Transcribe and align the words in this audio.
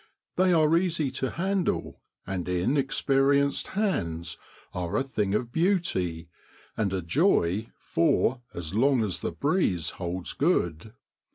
They 0.35 0.51
are 0.51 0.75
easy 0.77 1.11
to 1.11 1.29
handle, 1.29 2.01
and 2.25 2.49
in 2.49 2.75
experienced 2.75 3.67
hands 3.77 4.39
are 4.73 4.97
a 4.97 5.03
thing 5.03 5.35
of 5.35 5.51
beauty 5.51 6.27
and 6.75 6.91
a 6.91 7.03
joy 7.03 7.69
for 7.77 8.41
as 8.51 8.73
long 8.73 9.03
as 9.03 9.19
the 9.19 9.31
breeze 9.31 9.91
holds 10.01 10.33
good. 10.33 10.93